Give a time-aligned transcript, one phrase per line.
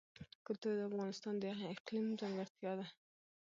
[0.45, 1.43] کلتور د افغانستان د
[1.73, 2.87] اقلیم ځانګړتیا ده.